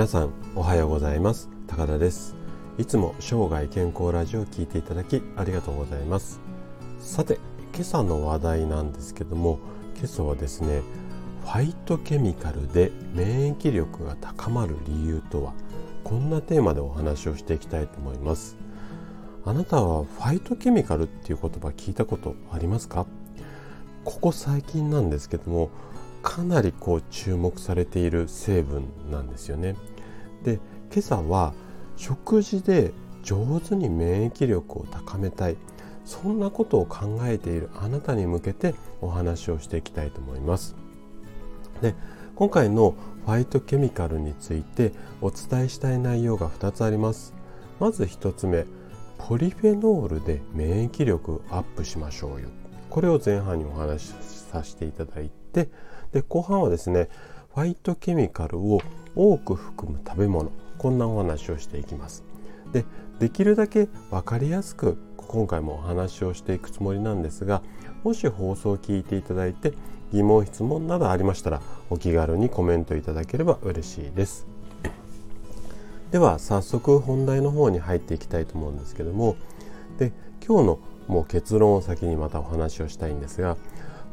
[0.00, 1.50] 皆さんおはようございます。
[1.66, 2.34] 高田です。
[2.78, 6.40] いつも生涯健康ラジオを聞いていただきありがとうございます。
[7.00, 7.38] さて
[7.74, 9.58] 今朝の話題なんですけども
[9.96, 10.80] 今朝はですね
[11.42, 15.52] ファイトケミカルで免疫力が高まる理由とは
[16.02, 18.56] こんなテーマでお話をしていきたいと思います。
[19.44, 23.04] あなたはファイトケミカルっていう言葉聞いたことありますか？
[24.06, 25.68] ここ最近なんですけども
[26.22, 29.76] かなりこう注目されている成分なんですよね。
[30.42, 30.60] で
[30.92, 31.54] 今朝は
[31.96, 35.56] 食事で上手に免疫力を高めたい
[36.04, 40.76] そんなことを考えているあなたに向けてお話をしていきたいと思います。
[41.82, 41.94] で
[42.34, 42.94] 今回の
[43.26, 47.34] ファイトケミカルについてお伝えしたい内容が2つあります。
[47.78, 48.66] まず1つ目
[49.18, 52.48] ポリフェノールで免疫力アップしましょうよ
[52.88, 54.12] これを前半にお話し
[54.50, 55.70] させていただいて
[56.12, 57.08] で後半はですね
[57.54, 58.80] ファイトケミカルを
[59.14, 62.24] 多く含む食べ物こんなお話をしていきます。
[62.72, 62.84] で
[63.18, 67.62] できるだけ分かりやすく今回もお話をしていくつもりなんですが
[68.02, 69.74] もし放送を聞いていただいて
[70.12, 74.46] 疑問質問などありましたらお気軽にコメントいただければ嬉しいです。
[76.10, 79.36] では早速本題の方に入っていきたいと思うんですけども
[79.98, 80.12] で
[80.44, 83.56] 今日のもう結論を先にまたお話をしたいんですが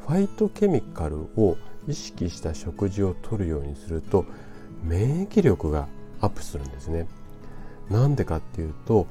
[0.06, 4.26] ファイトケミカルを意識した食事をとるようにすると
[4.84, 5.88] 免疫力が
[6.22, 7.08] アップするんですね。
[7.90, 9.08] なんでかっていうと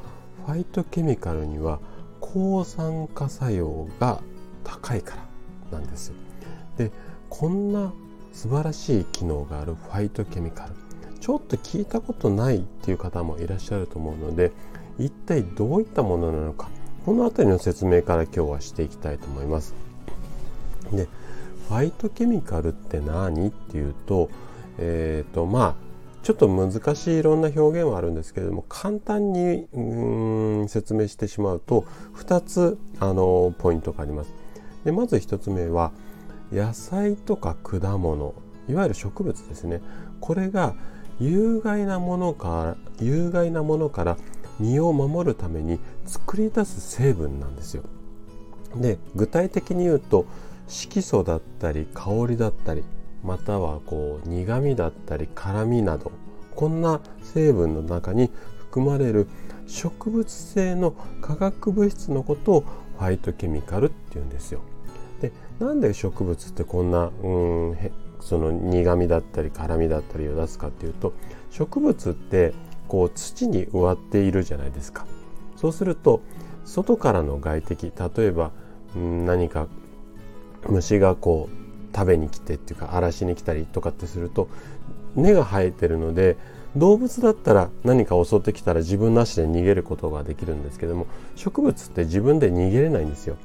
[0.46, 1.80] ファイトケミカルには
[2.20, 4.20] 抗酸化作用が
[4.64, 5.16] 高いか
[5.70, 6.12] らなんです
[6.77, 6.91] で
[7.28, 7.92] こんな
[8.32, 10.72] 素晴らしい機能があるファイトケミカル
[11.20, 14.52] ちょっと聞いたことないっていう方もいらっしゃると思うので
[14.98, 16.69] 一体どういったものなのか
[17.04, 19.74] この辺りの説明から今日はしていきたいと思います。
[20.92, 21.08] で
[21.69, 23.48] ファイトケミカルって何？
[23.48, 24.31] っていうと,、
[24.78, 25.75] えーとまあ、
[26.22, 29.66] ちょっと難しいいろんな表現はあるんですけれども簡単に
[30.69, 31.84] 説明してしまうと
[32.15, 34.32] 2つあのポイントがあります。
[34.84, 35.93] でまず1つ目は
[36.53, 38.34] 野菜とか果物
[38.69, 39.81] いわゆる植物ですね
[40.21, 40.75] これが
[41.19, 44.16] 有害なものから有害なものから
[44.60, 47.83] 身を守るために作り出す成分なんですよ。
[48.77, 50.27] で具体的に言うと
[50.69, 52.84] 色素だったり香りだったり
[53.22, 56.12] またはこう苦味だったり辛みなど
[56.54, 59.28] こんな成分の中に含まれる
[59.66, 62.60] 植物性の化学物質のことを
[62.99, 64.60] ファイトケミカルっていうんですよ。
[65.21, 67.77] でなんで植物ってこんなうん
[68.21, 71.12] その苦味だったり辛みだったりを出すかっていうと
[71.50, 72.54] 植物って
[72.88, 75.06] こう土に植わっているじゃないですか。
[75.56, 76.21] そうすると
[76.65, 78.50] 外からの外敵例えば
[78.94, 79.69] 何か
[80.69, 84.49] 虫がこう食べに来てっていうか荒らしに来たりとかってすると
[85.15, 86.37] 根が生えてるので
[86.77, 93.37] 動物だったら何か襲ってきたら自分なしで逃げることができるんですけども植物って自分で逃げれないんですよ。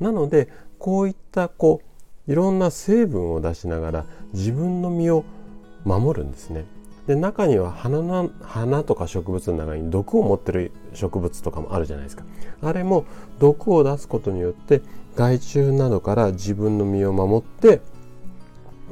[0.00, 1.82] なのでこういったこ
[2.26, 5.24] ういろんな成分を出しながら自分の身を
[5.84, 6.64] 守るんですね。
[7.06, 12.24] で中には花の花とか植物の中に毒を持ってる植物とかもあるじゃないですか
[12.62, 13.06] あれも
[13.38, 14.82] 毒を出すことによって
[15.18, 17.80] 害虫などから自分の身を守って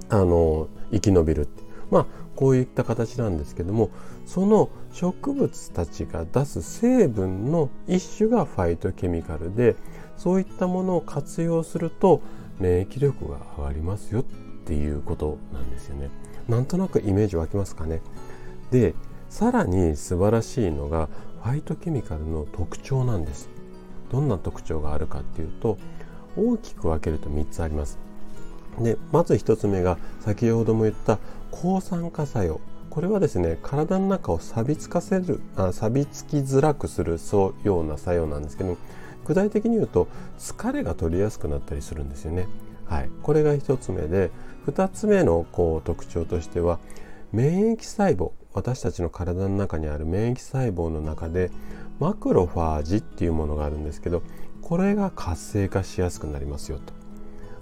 [0.09, 1.63] あの生き延びるって。
[1.89, 3.91] まあこういった形なんですけども
[4.27, 9.77] その植物たちが出す成分の一種がファイトケミカルで
[10.19, 12.21] そういったものを活用すると
[12.59, 14.25] 免疫力が上がりますよっ
[14.67, 16.11] ていうことなんですよね。
[16.49, 18.03] なんとなくイメージ湧きますかね。
[18.71, 18.95] で
[19.31, 21.09] さらに素晴らしいのが
[21.43, 23.49] ファイトケミカルの特徴なんです。
[24.11, 25.79] どんな特徴があるかっていうと
[26.37, 27.99] 大きく分けると3つあります。
[28.79, 31.19] でまず1つ目が先ほども言った
[31.51, 32.61] 抗酸化作用。
[32.91, 38.79] これはですね体の中を錆びつかせるあ錆びつきづらくするそうような作用なんですけど
[39.27, 40.09] 具体的に言うと
[40.39, 42.47] 疲れが取りやすくなったりするんですよね。
[42.87, 44.31] はい、これが1つ目で
[44.67, 46.79] 2つ目のこう特徴としては
[47.33, 48.33] 免疫細胞。
[48.55, 51.51] 私たちの体の中にある免疫細胞の中で
[52.01, 54.23] マクロファージっていうものがあるんですけど
[54.67, 56.93] これが活性化しやすくなりますよと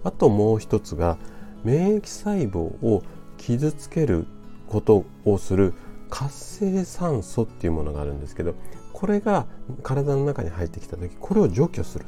[0.05, 1.19] あともう一つが
[1.63, 3.03] 免疫細胞を
[3.37, 4.27] 傷つける
[4.69, 5.75] ことをする
[6.09, 8.55] 活性酸素っていうものがあるんですけど
[8.95, 9.45] これが
[9.83, 12.07] 体の中に入ってきた時これを除去する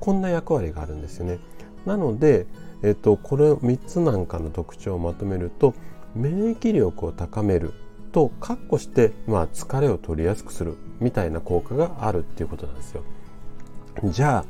[0.00, 1.40] こんな役割があるんですよね。
[1.84, 2.46] なので、
[2.82, 5.74] えっと、これ3つなんかの特徴をまとめると
[6.14, 7.74] 免疫力を高める
[8.12, 13.02] と括弧して、まあ、疲れを取りやすくするみたいな効果があるっていうことなんですよ。
[14.04, 14.44] じゃあ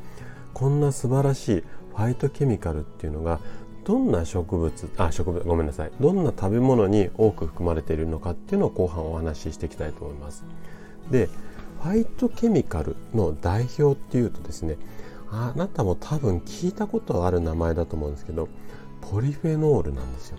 [0.53, 3.39] こんな素晴らしいファイトケミカルっていうのが
[3.83, 5.91] どんな植物あ植物ごめんなさい。
[5.99, 10.43] どんな食べ物に多く含まれているのかっていうのを後半お話ししていきたいと思います。
[11.09, 11.29] で
[11.81, 14.77] ファイトケミカルの代表っていうとですね
[15.31, 18.49] あなたも多分聞いたことある名前だと思うんですけど
[19.01, 20.37] ポリフェノールなんですよ。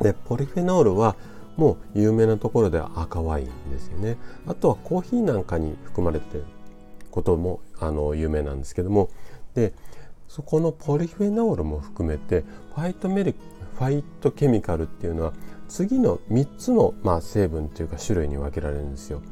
[0.00, 1.16] でポリフェノールは
[1.56, 4.16] もう有名なところでは赤ワインですよね。
[4.46, 6.44] あとはコーヒーなんかに含まれてる
[7.10, 9.10] こともあの有名なんですけども。
[9.54, 9.72] で
[10.28, 12.44] そこのポリフェノールも含めて
[12.74, 15.32] ファイトメリファイトケミカルっていうのは
[15.68, 19.22] 次の3つの、まあ、成分というか種類に分けられるんですよ。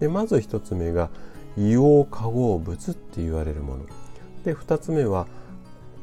[0.00, 1.10] でまず1つ目が
[1.58, 3.84] 硫黄化合物って言われるもの。
[4.44, 5.26] で2つ目は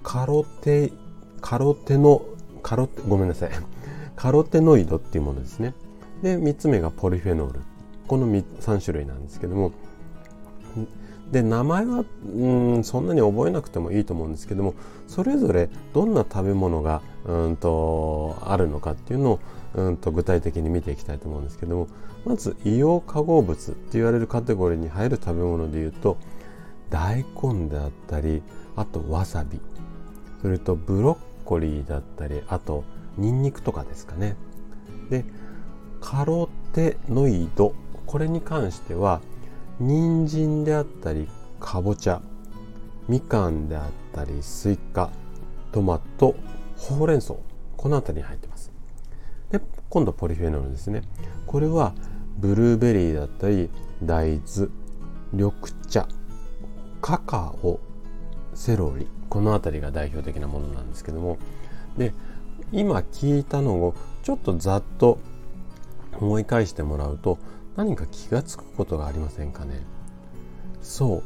[0.04, 0.92] カロテ
[1.42, 2.22] カロテノ
[2.62, 3.52] カロテごめんなさい。
[4.16, 5.74] カロテノイドっていうものですね。
[6.22, 7.60] で3つ目がポリフェノール。
[8.08, 9.72] この3種類なんですけども。
[11.34, 12.48] で名前はう
[12.78, 14.76] んそんなに覚えなくてもいいと思うんですけども
[15.08, 19.40] それぞれどんな食べ物がうんとあるのかっていうのを
[19.74, 21.88] うんと具体的に見ていきたいと思うんですけども
[22.24, 26.18] まず硫黄化合物って言われるカテゴリーに入る食べ物でいうと
[26.92, 28.44] 大根であったり
[28.76, 29.60] あとわさび
[30.44, 32.84] それとブロッコリーだったりあと
[33.18, 34.36] ニンニクとかですかね。
[35.10, 35.26] で
[36.00, 37.74] カロテノイド
[38.06, 39.22] これに関しては
[39.80, 41.28] 人参であったり
[41.60, 42.22] かぼちゃ
[43.08, 43.84] みかんであっ
[44.14, 45.10] たりスイカ
[45.72, 46.36] トマト
[46.78, 47.34] ほうれん草
[47.76, 48.72] この辺りに入ってます。
[49.52, 49.60] で
[49.90, 51.02] 今度ポリフェノールですね。
[51.48, 51.94] これは
[52.38, 53.70] ブルーベリーだったり
[54.04, 54.70] 大豆
[55.34, 55.54] 緑
[55.90, 56.08] 茶
[57.02, 57.80] カカオ
[58.54, 61.38] セロリこの辺りが代表的なものなんですけども。
[61.98, 62.14] で
[62.72, 63.94] 今聞いたのを
[64.24, 65.20] ちょっとざっと
[66.20, 67.38] 思い返してもらうと
[67.76, 69.82] 何か気がつくことがありませんかね？
[70.82, 71.24] そ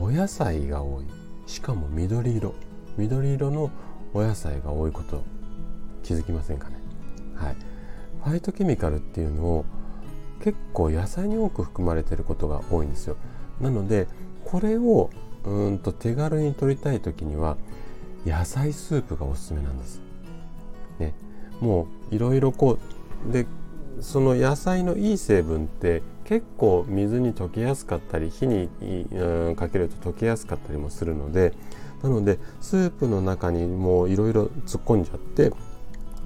[0.00, 1.04] うお野菜が多い。
[1.46, 2.54] しかも緑色。
[2.96, 3.70] 緑色の
[4.12, 5.24] お野菜が多いこと。
[6.02, 6.76] 気づきませんかね？
[7.34, 7.56] はい。
[8.24, 9.64] ファイトケミカルっていうのを
[10.42, 13.16] 結構野菜に多く含まれてることが多いんですよ。
[13.60, 14.06] なので
[14.44, 15.10] これを
[15.44, 17.56] うんと手軽に取りたい時には
[18.26, 20.00] 野菜スープがおすすめなんです。
[20.98, 21.14] ね、
[21.60, 22.78] もういろいろこ
[23.28, 23.46] うで
[24.00, 28.68] その野菜のいい成分って結構水に溶けやすかったり火に、
[29.56, 31.52] かけると溶けやすかったりもするので
[32.02, 35.52] なのでスープの中にもういろいろ突っ込んじゃって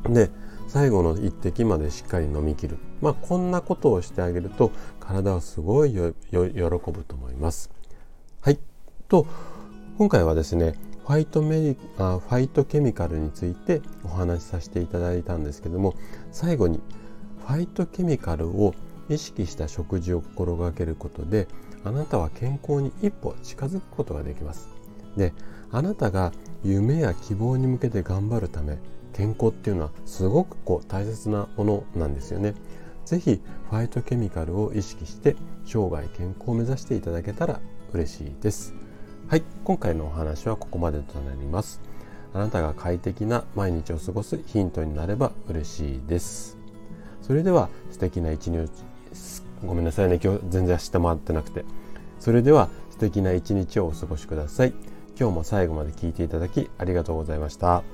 [0.08, 0.30] で
[0.68, 4.70] 最後の一滴までしっかり飲み切るまあこんなことをしてあげると
[5.00, 7.70] 体はすごい喜ぶと思います。
[8.40, 8.58] はい
[9.08, 9.26] と
[9.98, 10.74] 今回はですね
[11.06, 15.94] ファイトメリあファイトケミカルについてお話しさせていただいたんですけども
[16.30, 18.74] 最後にァイトケミカルを
[19.08, 21.48] 意識した食事を心がけることで
[21.84, 24.68] あなたは健康に一歩近づくことができます。
[25.16, 25.32] で
[25.72, 26.32] あなたが
[26.62, 28.78] 夢や希望に向けて頑張るため
[29.12, 32.54] 健康っていうのはすごくこう大切なものなんですよね。
[33.04, 37.60] 是非ファイトケミカルを意識して生涯健康を目指していただけたら
[37.92, 38.74] 嬉しいです。
[39.28, 41.80] はい、今回のお話はここまでとなります。
[42.32, 46.59] あなたが快適な毎日を過ごすヒントになれば嬉しいです。
[47.30, 48.68] それでは素敵な一日
[49.64, 51.64] ごめんなさいね今日全然明日回ってなくて。
[52.18, 54.72] それでは素敵な一日をお過ごしください。
[55.16, 57.84] 今日も最後まで聞いていただきありがとうございました。